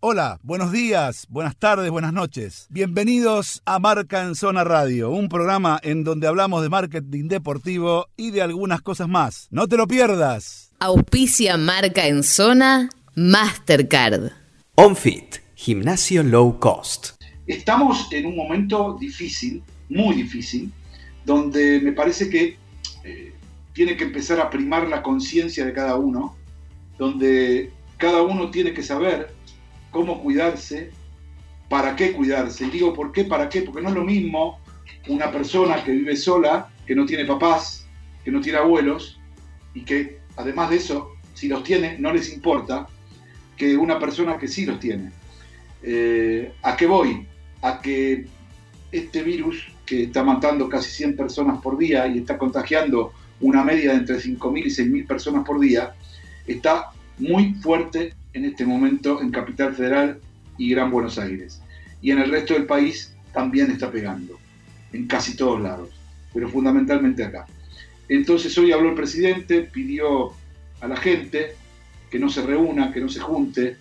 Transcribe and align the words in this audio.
Hola, 0.00 0.38
buenos 0.44 0.70
días, 0.70 1.26
buenas 1.28 1.56
tardes, 1.56 1.90
buenas 1.90 2.12
noches. 2.12 2.68
Bienvenidos 2.70 3.62
a 3.64 3.80
Marca 3.80 4.22
en 4.22 4.36
Zona 4.36 4.62
Radio, 4.62 5.10
un 5.10 5.28
programa 5.28 5.80
en 5.82 6.04
donde 6.04 6.28
hablamos 6.28 6.62
de 6.62 6.68
marketing 6.68 7.26
deportivo 7.26 8.06
y 8.16 8.30
de 8.30 8.40
algunas 8.40 8.80
cosas 8.80 9.08
más. 9.08 9.48
No 9.50 9.66
te 9.66 9.76
lo 9.76 9.88
pierdas. 9.88 10.70
Auspicia 10.78 11.56
Marca 11.56 12.06
en 12.06 12.22
Zona 12.22 12.90
Mastercard. 13.16 14.30
OnFit, 14.76 15.38
gimnasio 15.56 16.22
low 16.22 16.60
cost. 16.60 17.20
Estamos 17.48 18.06
en 18.12 18.26
un 18.26 18.36
momento 18.36 18.96
difícil, 19.00 19.64
muy 19.88 20.14
difícil, 20.14 20.70
donde 21.24 21.80
me 21.80 21.90
parece 21.90 22.30
que 22.30 22.56
eh, 23.02 23.32
tiene 23.72 23.96
que 23.96 24.04
empezar 24.04 24.38
a 24.38 24.48
primar 24.48 24.86
la 24.86 25.02
conciencia 25.02 25.66
de 25.66 25.72
cada 25.72 25.96
uno, 25.96 26.36
donde 26.96 27.72
cada 27.96 28.22
uno 28.22 28.48
tiene 28.52 28.72
que 28.72 28.84
saber 28.84 29.36
cómo 29.98 30.22
cuidarse, 30.22 30.92
para 31.68 31.96
qué 31.96 32.12
cuidarse. 32.12 32.64
Y 32.64 32.70
digo, 32.70 32.94
¿por 32.94 33.10
qué? 33.10 33.24
¿Para 33.24 33.48
qué? 33.48 33.62
Porque 33.62 33.82
no 33.82 33.88
es 33.88 33.96
lo 33.96 34.04
mismo 34.04 34.60
una 35.08 35.32
persona 35.32 35.82
que 35.82 35.90
vive 35.90 36.14
sola, 36.14 36.70
que 36.86 36.94
no 36.94 37.04
tiene 37.04 37.24
papás, 37.24 37.84
que 38.24 38.30
no 38.30 38.40
tiene 38.40 38.58
abuelos, 38.58 39.18
y 39.74 39.80
que 39.80 40.20
además 40.36 40.70
de 40.70 40.76
eso, 40.76 41.14
si 41.34 41.48
los 41.48 41.64
tiene, 41.64 41.98
no 41.98 42.12
les 42.12 42.32
importa, 42.32 42.86
que 43.56 43.76
una 43.76 43.98
persona 43.98 44.38
que 44.38 44.46
sí 44.46 44.64
los 44.66 44.78
tiene. 44.78 45.10
Eh, 45.82 46.52
¿A 46.62 46.76
qué 46.76 46.86
voy? 46.86 47.26
A 47.62 47.80
que 47.80 48.26
este 48.92 49.24
virus, 49.24 49.66
que 49.84 50.04
está 50.04 50.22
matando 50.22 50.68
casi 50.68 50.92
100 50.92 51.16
personas 51.16 51.60
por 51.60 51.76
día 51.76 52.06
y 52.06 52.18
está 52.18 52.38
contagiando 52.38 53.12
una 53.40 53.64
media 53.64 53.90
de 53.90 53.96
entre 53.96 54.18
5.000 54.18 54.64
y 54.64 54.70
6.000 54.70 55.06
personas 55.08 55.44
por 55.44 55.58
día, 55.58 55.96
está 56.46 56.92
muy 57.18 57.54
fuerte 57.54 58.14
en 58.38 58.44
este 58.44 58.64
momento 58.64 59.20
en 59.20 59.30
Capital 59.30 59.74
Federal 59.74 60.20
y 60.56 60.70
Gran 60.70 60.90
Buenos 60.90 61.18
Aires. 61.18 61.60
Y 62.00 62.12
en 62.12 62.20
el 62.20 62.30
resto 62.30 62.54
del 62.54 62.66
país 62.66 63.14
también 63.32 63.70
está 63.70 63.90
pegando, 63.90 64.38
en 64.92 65.06
casi 65.06 65.36
todos 65.36 65.60
lados, 65.60 65.90
pero 66.32 66.48
fundamentalmente 66.48 67.24
acá. 67.24 67.46
Entonces 68.08 68.56
hoy 68.56 68.70
habló 68.70 68.90
el 68.90 68.94
presidente, 68.94 69.62
pidió 69.62 70.32
a 70.80 70.86
la 70.86 70.96
gente 70.96 71.56
que 72.10 72.18
no 72.18 72.30
se 72.30 72.42
reúna, 72.42 72.92
que 72.92 73.00
no 73.00 73.08
se 73.08 73.18
junte, 73.18 73.76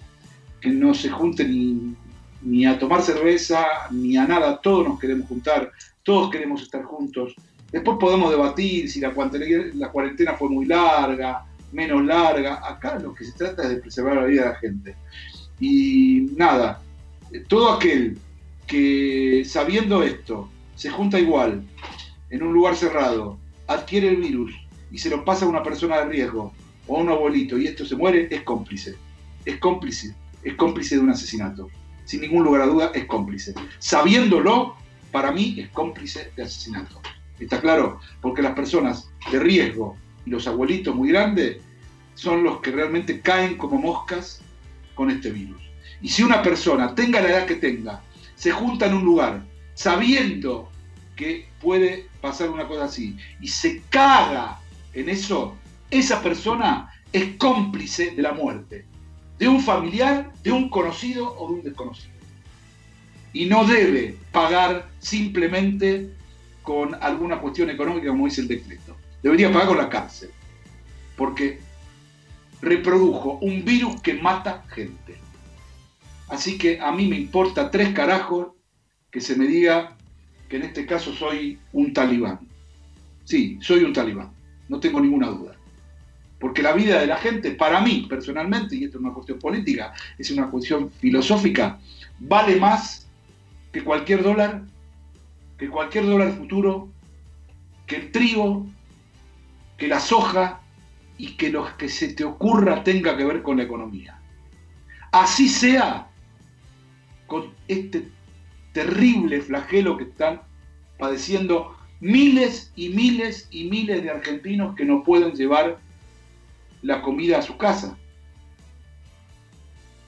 que 0.60 0.70
no 0.70 0.94
se 0.96 1.10
junte 1.10 1.48
ni, 1.48 1.96
ni 2.42 2.66
a 2.66 2.80
tomar 2.80 3.04
cerveza, 3.04 3.64
ni 3.92 4.18
a 4.18 4.26
nada, 4.26 4.60
todos 4.60 4.88
nos 4.88 5.00
queremos 5.00 5.28
juntar, 5.28 5.72
todos 6.02 6.32
queremos 6.32 6.64
estar 6.64 6.84
juntos. 6.84 7.36
Después 7.72 7.98
podemos 8.00 8.32
debatir 8.32 8.90
si 8.90 9.00
la 9.00 9.14
cuarentena 9.14 10.34
fue 10.34 10.50
muy 10.50 10.66
larga, 10.66 11.46
menos 11.72 12.06
larga. 12.06 12.68
Acá 12.68 13.00
lo 13.00 13.14
que 13.14 13.26
se 13.26 13.34
trata 13.34 13.64
es 13.64 13.70
de 13.70 13.78
preservar 13.78 14.16
la 14.16 14.26
vida 14.26 14.44
de 14.44 14.50
la 14.50 14.56
gente. 14.56 14.96
Y 15.60 16.28
nada, 16.36 16.82
todo 17.48 17.74
aquel 17.74 18.18
que 18.66 19.44
sabiendo 19.46 20.04
esto 20.04 20.50
se 20.76 20.90
junta 20.90 21.20
igual 21.20 21.64
en 22.30 22.44
un 22.44 22.54
lugar 22.54 22.76
cerrado, 22.76 23.40
adquiere 23.68 24.10
el 24.10 24.18
virus 24.18 24.54
y 24.92 24.98
se 24.98 25.10
lo 25.10 25.26
pasa 25.26 25.46
a 25.46 25.50
una 25.50 25.64
persona 25.64 26.00
de 26.00 26.06
riesgo 26.06 26.54
o 26.88 26.98
a 26.98 27.02
un 27.02 27.10
abuelito 27.10 27.58
y 27.58 27.68
esto 27.68 27.86
se 27.86 27.96
muere, 27.96 28.28
es 28.30 28.44
cómplice. 28.44 28.96
Es 29.46 29.58
cómplice. 29.58 30.16
Es 30.44 30.56
cómplice 30.56 30.96
de 30.96 31.02
un 31.02 31.10
asesinato. 31.10 31.70
Sin 32.06 32.22
ningún 32.22 32.44
lugar 32.44 32.62
a 32.62 32.68
duda, 32.68 32.92
es 32.94 33.06
cómplice. 33.06 33.54
Sabiéndolo, 33.80 34.76
para 35.12 35.32
mí 35.32 35.56
es 35.60 35.70
cómplice 35.70 36.32
de 36.36 36.44
asesinato. 36.44 37.02
¿Está 37.40 37.60
claro? 37.60 38.00
Porque 38.22 38.42
las 38.42 38.54
personas 38.54 39.10
de 39.32 39.40
riesgo 39.40 39.98
y 40.28 40.30
los 40.30 40.46
abuelitos 40.46 40.94
muy 40.94 41.10
grandes 41.10 41.58
son 42.14 42.44
los 42.44 42.60
que 42.60 42.72
realmente 42.72 43.22
caen 43.22 43.56
como 43.56 43.78
moscas 43.78 44.42
con 44.94 45.10
este 45.10 45.32
virus. 45.32 45.62
Y 46.02 46.10
si 46.10 46.22
una 46.22 46.44
persona, 46.44 46.94
tenga 46.94 47.22
la 47.22 47.30
edad 47.30 47.46
que 47.46 47.56
tenga, 47.56 48.02
se 48.36 48.52
junta 48.52 48.88
en 48.88 48.96
un 48.96 49.06
lugar 49.06 49.42
sabiendo 49.74 50.70
que 51.16 51.48
puede 51.62 52.08
pasar 52.20 52.50
una 52.50 52.68
cosa 52.68 52.86
así 52.86 53.16
y 53.40 53.48
se 53.48 53.82
caga 53.90 54.60
en 54.94 55.08
eso, 55.08 55.56
esa 55.90 56.22
persona 56.22 56.92
es 57.14 57.38
cómplice 57.38 58.12
de 58.12 58.22
la 58.22 58.34
muerte, 58.34 58.86
de 59.40 59.48
un 59.48 59.62
familiar, 59.62 60.34
de 60.44 60.52
un 60.52 60.70
conocido 60.70 61.34
o 61.38 61.48
de 61.48 61.54
un 61.54 61.64
desconocido. 61.64 62.18
Y 63.32 63.46
no 63.46 63.64
debe 63.66 64.18
pagar 64.34 64.90
simplemente 65.00 66.10
con 66.64 66.96
alguna 67.02 67.40
cuestión 67.40 67.70
económica 67.70 68.10
como 68.10 68.26
dice 68.26 68.42
el 68.42 68.50
decreto. 68.50 68.98
Debería 69.22 69.52
pagar 69.52 69.68
con 69.68 69.78
la 69.78 69.90
cárcel. 69.90 70.30
Porque 71.16 71.60
reprodujo 72.62 73.40
un 73.42 73.64
virus 73.64 74.02
que 74.02 74.14
mata 74.14 74.64
gente. 74.70 75.18
Así 76.28 76.58
que 76.58 76.80
a 76.80 76.92
mí 76.92 77.08
me 77.08 77.18
importa 77.18 77.72
tres 77.72 77.94
carajos 77.94 78.48
que 79.12 79.22
se 79.22 79.36
me 79.36 79.48
diga 79.48 79.96
que 80.50 80.58
en 80.58 80.64
este 80.64 80.86
caso 80.86 81.14
soy 81.14 81.60
un 81.74 81.94
talibán. 81.94 82.40
Sí, 83.24 83.58
soy 83.62 83.84
un 83.84 83.94
talibán, 83.94 84.32
no 84.70 84.80
tengo 84.80 85.00
ninguna 85.00 85.28
duda. 85.28 85.56
Porque 86.40 86.62
la 86.62 86.74
vida 86.74 87.00
de 87.00 87.08
la 87.08 87.18
gente, 87.18 87.52
para 87.52 87.82
mí 87.82 88.06
personalmente, 88.10 88.76
y 88.76 88.84
esto 88.84 88.98
es 88.98 89.04
una 89.04 89.14
cuestión 89.14 89.40
política, 89.40 89.94
es 90.18 90.30
una 90.32 90.50
cuestión 90.50 90.92
filosófica, 90.92 91.80
vale 92.20 92.58
más 92.58 93.08
que 93.72 93.84
cualquier 93.84 94.24
dólar, 94.24 94.64
que 95.58 95.70
cualquier 95.70 96.06
dólar 96.06 96.34
futuro, 96.34 96.90
que 97.86 97.96
el 97.98 98.12
trigo, 98.12 98.68
que 99.78 99.88
la 99.88 100.00
soja, 100.00 100.62
y 101.18 101.34
que 101.36 101.50
lo 101.50 101.76
que 101.78 101.90
se 101.90 102.14
te 102.14 102.24
ocurra 102.24 102.84
tenga 102.84 103.18
que 103.18 103.26
ver 103.26 103.42
con 103.42 103.58
la 103.58 103.64
economía. 103.64 104.20
Así 105.12 105.50
sea 105.50 106.10
con 107.26 107.52
este 107.68 108.10
terrible 108.74 109.42
flagelo 109.42 109.98
que 109.98 110.06
están 110.06 110.42
padeciendo 110.98 111.76
miles 112.00 112.72
y 112.76 112.90
miles 112.90 113.48
y 113.50 113.66
miles 113.66 114.04
de 114.04 114.12
argentinos 114.12 114.76
que 114.76 114.86
no 114.86 115.04
pueden 115.04 115.34
llevar 115.34 115.80
la 116.84 117.02
comida 117.02 117.40
a 117.40 117.42
su 117.42 117.58
casa. 117.58 117.98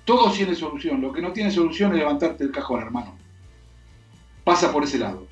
Todo 0.06 0.32
tiene 0.32 0.56
solución. 0.56 1.02
Lo 1.02 1.12
que 1.12 1.22
no 1.22 1.34
tiene 1.34 1.52
solución 1.52 1.92
es 1.92 2.00
levantarte 2.00 2.44
el 2.44 2.52
cajón, 2.52 2.82
hermano. 2.82 3.16
Pasa 4.44 4.72
por 4.72 4.84
ese 4.84 5.00
lado. 5.00 5.28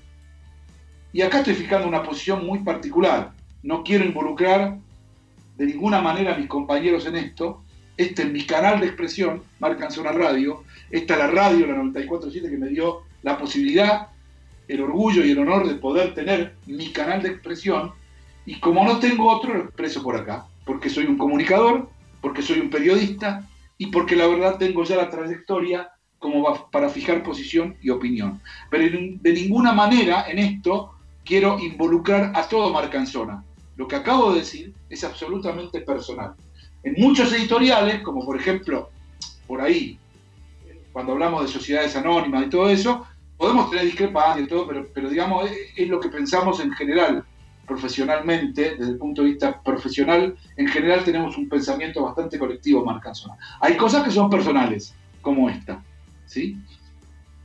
Y 1.13 1.21
acá 1.21 1.39
estoy 1.39 1.55
fijando 1.55 1.87
una 1.87 2.03
posición 2.03 2.45
muy 2.45 2.59
particular. 2.59 3.36
No 3.63 3.83
quiero 3.83 4.05
involucrar 4.05 4.77
de 5.57 5.65
ninguna 5.65 6.01
manera 6.01 6.35
a 6.35 6.37
mis 6.37 6.47
compañeros 6.47 7.05
en 7.05 7.15
esto. 7.15 7.63
Este 7.97 8.23
es 8.23 8.31
mi 8.31 8.45
canal 8.45 8.79
de 8.79 8.87
expresión, 8.87 9.43
Marcan 9.59 9.91
Zona 9.91 10.11
Radio. 10.11 10.63
Esta 10.91 11.13
es 11.15 11.19
la 11.19 11.27
radio, 11.27 11.65
la 11.65 11.73
947, 11.73 12.49
que 12.49 12.57
me 12.57 12.69
dio 12.69 13.01
la 13.23 13.37
posibilidad, 13.37 14.09
el 14.67 14.81
orgullo 14.81 15.25
y 15.25 15.31
el 15.31 15.39
honor 15.39 15.67
de 15.67 15.75
poder 15.75 16.13
tener 16.13 16.55
mi 16.67 16.91
canal 16.91 17.23
de 17.23 17.29
expresión. 17.29 17.91
Y 18.45 18.59
como 18.59 18.83
no 18.85 18.99
tengo 18.99 19.29
otro, 19.29 19.53
lo 19.53 19.63
expreso 19.63 20.03
por 20.03 20.15
acá. 20.15 20.45
Porque 20.63 20.89
soy 20.89 21.05
un 21.05 21.17
comunicador, 21.17 21.89
porque 22.21 22.41
soy 22.41 22.59
un 22.59 22.69
periodista 22.69 23.47
y 23.77 23.87
porque 23.87 24.15
la 24.15 24.27
verdad 24.27 24.57
tengo 24.57 24.83
ya 24.83 24.95
la 24.95 25.09
trayectoria 25.09 25.89
como 26.19 26.69
para 26.71 26.89
fijar 26.89 27.23
posición 27.23 27.77
y 27.81 27.89
opinión. 27.89 28.41
Pero 28.69 28.97
de 29.21 29.33
ninguna 29.33 29.71
manera 29.71 30.25
en 30.29 30.39
esto 30.39 30.96
quiero 31.27 31.59
involucrar 31.59 32.31
a 32.33 32.47
todo 32.47 32.71
Marcanzona. 32.71 33.43
Lo 33.75 33.87
que 33.87 33.97
acabo 33.97 34.31
de 34.31 34.39
decir 34.39 34.73
es 34.89 35.03
absolutamente 35.03 35.81
personal. 35.81 36.33
En 36.83 36.95
muchos 36.97 37.31
editoriales, 37.33 38.01
como 38.01 38.25
por 38.25 38.37
ejemplo, 38.39 38.89
por 39.45 39.61
ahí, 39.61 39.99
cuando 40.93 41.11
hablamos 41.11 41.43
de 41.43 41.47
sociedades 41.49 41.95
anónimas 41.95 42.45
y 42.45 42.49
todo 42.49 42.69
eso, 42.69 43.05
podemos 43.37 43.69
tener 43.69 43.85
discrepancias 43.85 44.45
y 44.45 44.49
todo, 44.49 44.65
pero, 44.67 44.87
pero 44.93 45.09
digamos, 45.09 45.49
es, 45.75 45.87
lo 45.87 45.99
que 45.99 46.09
pensamos 46.09 46.59
en 46.59 46.71
general, 46.71 47.23
profesionalmente, 47.67 48.75
desde 48.77 48.93
el 48.93 48.97
punto 48.97 49.21
de 49.21 49.29
vista 49.29 49.61
profesional, 49.61 50.35
en 50.55 50.67
general 50.67 51.03
tenemos 51.03 51.37
un 51.37 51.49
pensamiento 51.49 52.03
bastante 52.03 52.39
colectivo, 52.39 52.83
Marcanzona. 52.85 53.35
Hay 53.59 53.75
cosas 53.75 54.03
que 54.03 54.11
son 54.11 54.29
personales, 54.29 54.95
como 55.21 55.49
esta. 55.49 55.83
¿sí? 56.25 56.57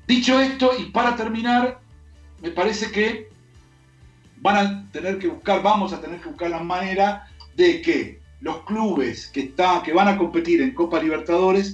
Dicho 0.06 0.40
esto, 0.40 0.70
y 0.78 0.84
para 0.84 1.16
terminar, 1.16 1.80
me 2.40 2.52
parece 2.52 2.90
que 2.90 3.31
van 4.42 4.56
a 4.56 4.90
tener 4.90 5.18
que 5.18 5.28
buscar, 5.28 5.62
vamos 5.62 5.92
a 5.92 6.00
tener 6.00 6.20
que 6.20 6.28
buscar 6.28 6.50
la 6.50 6.58
manera 6.58 7.28
de 7.56 7.80
que 7.80 8.20
los 8.40 8.64
clubes 8.64 9.28
que, 9.28 9.40
están, 9.40 9.82
que 9.82 9.92
van 9.92 10.08
a 10.08 10.18
competir 10.18 10.60
en 10.60 10.74
Copa 10.74 11.00
Libertadores 11.00 11.72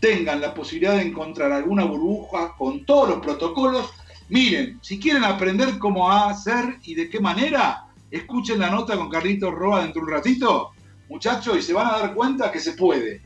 tengan 0.00 0.40
la 0.40 0.52
posibilidad 0.52 0.96
de 0.96 1.02
encontrar 1.02 1.50
alguna 1.50 1.84
burbuja 1.84 2.54
con 2.58 2.84
todos 2.84 3.08
los 3.08 3.18
protocolos. 3.20 3.90
Miren, 4.28 4.78
si 4.82 5.00
quieren 5.00 5.24
aprender 5.24 5.78
cómo 5.78 6.10
hacer 6.10 6.78
y 6.82 6.94
de 6.94 7.08
qué 7.08 7.20
manera, 7.20 7.86
escuchen 8.10 8.60
la 8.60 8.70
nota 8.70 8.96
con 8.96 9.08
Carlitos 9.08 9.54
Roa 9.54 9.82
dentro 9.82 10.02
de 10.02 10.06
un 10.06 10.12
ratito, 10.12 10.70
muchachos, 11.08 11.56
y 11.58 11.62
se 11.62 11.72
van 11.72 11.86
a 11.86 11.98
dar 11.98 12.14
cuenta 12.14 12.52
que 12.52 12.60
se 12.60 12.72
puede, 12.72 13.22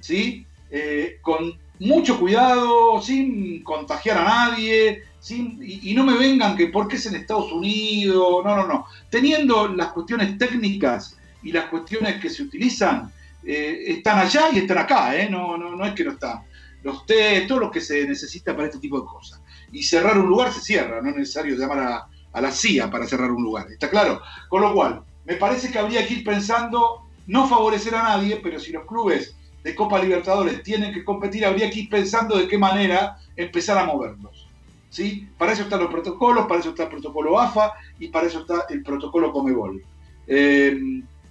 ¿sí? 0.00 0.46
Eh, 0.70 1.18
con 1.20 1.52
mucho 1.80 2.18
cuidado, 2.18 3.00
sin 3.00 3.62
contagiar 3.62 4.18
a 4.18 4.24
nadie, 4.24 5.02
y, 5.30 5.94
no 5.94 6.04
me 6.04 6.16
vengan 6.16 6.56
que 6.56 6.68
porque 6.68 6.96
es 6.96 7.06
en 7.06 7.16
Estados 7.16 7.52
Unidos, 7.52 8.44
no, 8.44 8.56
no, 8.56 8.66
no. 8.66 8.86
Teniendo 9.10 9.68
las 9.68 9.88
cuestiones 9.88 10.38
técnicas 10.38 11.16
y 11.42 11.52
las 11.52 11.66
cuestiones 11.66 12.20
que 12.20 12.30
se 12.30 12.42
utilizan, 12.42 13.12
eh, 13.44 13.84
están 13.86 14.18
allá 14.18 14.48
y 14.52 14.58
están 14.58 14.78
acá, 14.78 15.16
¿eh? 15.16 15.28
no, 15.28 15.56
no, 15.56 15.74
no 15.76 15.84
es 15.84 15.94
que 15.94 16.04
no 16.04 16.12
están. 16.12 16.42
los 16.82 17.04
test, 17.06 17.48
todo 17.48 17.60
lo 17.60 17.70
que 17.70 17.80
se 17.80 18.06
necesita 18.06 18.54
para 18.54 18.68
este 18.68 18.78
tipo 18.78 19.00
de 19.00 19.06
cosas. 19.06 19.40
Y 19.72 19.82
cerrar 19.82 20.18
un 20.18 20.28
lugar 20.28 20.52
se 20.52 20.60
cierra, 20.60 21.02
no 21.02 21.10
es 21.10 21.16
necesario 21.16 21.56
llamar 21.56 21.78
a, 21.80 22.08
a 22.32 22.40
la 22.40 22.50
CIA 22.50 22.90
para 22.90 23.06
cerrar 23.06 23.30
un 23.30 23.42
lugar, 23.42 23.70
¿está 23.70 23.90
claro? 23.90 24.22
Con 24.48 24.62
lo 24.62 24.72
cual, 24.72 25.02
me 25.24 25.34
parece 25.34 25.70
que 25.70 25.78
habría 25.78 26.06
que 26.06 26.14
ir 26.14 26.24
pensando, 26.24 27.02
no 27.26 27.46
favorecer 27.48 27.94
a 27.94 28.02
nadie, 28.02 28.40
pero 28.42 28.58
si 28.58 28.72
los 28.72 28.86
clubes 28.86 29.34
de 29.62 29.74
Copa 29.74 29.98
Libertadores 29.98 30.62
tienen 30.62 30.94
que 30.94 31.04
competir, 31.04 31.44
habría 31.44 31.70
que 31.70 31.80
ir 31.80 31.88
pensando 31.90 32.38
de 32.38 32.48
qué 32.48 32.56
manera 32.56 33.18
empezar 33.36 33.76
a 33.76 33.84
moverlos. 33.84 34.47
¿Sí? 34.90 35.28
Para 35.36 35.52
eso 35.52 35.62
están 35.62 35.80
los 35.80 35.90
protocolos, 35.90 36.46
para 36.46 36.60
eso 36.60 36.70
está 36.70 36.84
el 36.84 36.88
protocolo 36.90 37.38
AFA 37.38 37.72
y 37.98 38.08
para 38.08 38.26
eso 38.26 38.40
está 38.40 38.66
el 38.68 38.82
protocolo 38.82 39.32
Comebol. 39.32 39.82
Eh, 40.26 40.78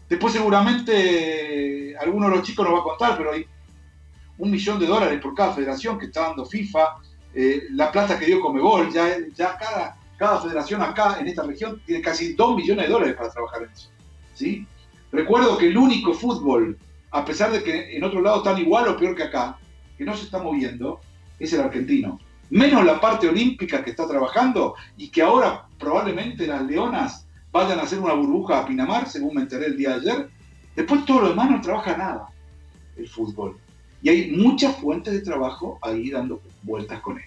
después 0.09 0.33
seguramente 0.33 1.95
alguno 2.00 2.30
de 2.30 2.38
los 2.38 2.45
chicos 2.45 2.65
nos 2.65 2.75
va 2.75 2.80
a 2.80 2.83
contar, 2.83 3.18
pero 3.18 3.33
hay 3.33 3.45
un 4.38 4.51
millón 4.51 4.80
de 4.80 4.86
dólares 4.86 5.19
por 5.21 5.33
cada 5.33 5.54
federación 5.54 5.98
que 5.98 6.07
está 6.07 6.27
dando 6.27 6.45
FIFA, 6.45 6.98
eh, 7.33 7.63
la 7.71 7.92
plata 7.92 8.18
que 8.18 8.25
dio 8.25 8.39
Comebol, 8.39 8.92
ya, 8.92 9.57
cada, 9.57 9.98
cada 10.18 10.42
federación 10.42 10.81
acá 10.81 11.18
en 11.19 11.27
esta 11.27 11.44
región 11.44 11.81
tiene 11.86 12.01
casi 12.01 12.33
2 12.33 12.56
millones 12.56 12.86
de 12.86 12.92
dólares 12.92 13.15
para 13.15 13.30
trabajar 13.30 13.63
en 13.63 13.69
eso. 13.71 13.89
¿sí? 14.33 14.65
Recuerdo 15.12 15.57
que 15.57 15.68
el 15.68 15.77
único 15.77 16.13
fútbol, 16.13 16.77
a 17.12 17.25
pesar 17.25 17.51
de 17.51 17.63
que 17.63 17.95
en 17.95 18.04
otro 18.04 18.21
lado 18.21 18.38
están 18.38 18.57
igual 18.59 18.88
o 18.88 18.98
peor 18.98 19.15
que 19.15 19.24
acá, 19.24 19.57
que 19.98 20.06
no 20.06 20.15
se 20.15 20.25
está 20.25 20.42
moviendo, 20.42 21.00
es 21.39 21.54
el 21.54 21.62
argentino. 21.62 22.19
Menos 22.49 22.85
la 22.85 22.99
parte 22.99 23.27
olímpica 23.27 23.83
que 23.83 23.89
está 23.89 24.07
trabajando 24.07 24.75
y 24.95 25.09
que 25.09 25.21
ahora 25.21 25.67
probablemente 25.77 26.47
las 26.47 26.63
leonas 26.63 27.27
vayan 27.51 27.79
a 27.79 27.83
hacer 27.83 27.99
una 27.99 28.13
burbuja 28.13 28.59
a 28.59 28.65
Pinamar, 28.65 29.09
según 29.09 29.35
me 29.35 29.41
enteré 29.41 29.67
el 29.67 29.77
día 29.77 29.97
de 29.97 30.11
ayer. 30.11 30.29
Después 30.75 31.05
todo 31.05 31.21
lo 31.21 31.29
demás 31.29 31.49
no 31.49 31.61
trabaja 31.61 31.97
nada, 31.97 32.29
el 32.95 33.07
fútbol. 33.07 33.57
Y 34.01 34.09
hay 34.09 34.31
muchas 34.31 34.75
fuentes 34.77 35.13
de 35.13 35.21
trabajo 35.21 35.79
ahí 35.81 36.09
dando 36.09 36.39
vueltas 36.63 37.01
con 37.01 37.17
él. 37.17 37.25